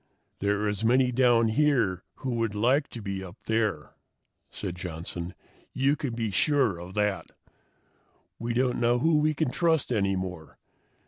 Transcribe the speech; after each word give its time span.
"There 0.39 0.61
are 0.61 0.67
as 0.67 0.83
many 0.83 1.11
down 1.11 1.49
here 1.49 2.03
who 2.15 2.31
would 2.31 2.55
like 2.55 2.87
to 2.87 3.03
be 3.03 3.23
up 3.23 3.37
there," 3.45 3.91
said 4.49 4.75
Johnson. 4.75 5.35
"You 5.73 5.95
can 5.95 6.15
be 6.15 6.31
sure 6.31 6.79
of 6.79 6.95
that. 6.95 7.27
We 8.39 8.55
don't 8.55 8.79
know 8.79 8.97
who 8.97 9.19
we 9.19 9.35
can 9.35 9.51
trust 9.51 9.93
any 9.93 10.15
more. 10.15 10.57